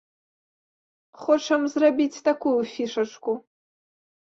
Хочам 1.27 1.61
зрабіць 1.75 2.23
такую 2.31 2.59
фішачку. 2.77 3.41